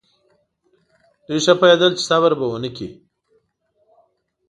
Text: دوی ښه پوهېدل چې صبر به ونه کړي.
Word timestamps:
دوی 1.27 1.39
ښه 1.45 1.53
پوهېدل 1.59 1.91
چې 1.97 2.03
صبر 2.09 2.31
به 2.39 2.45
ونه 2.49 2.69
کړي. 2.75 2.89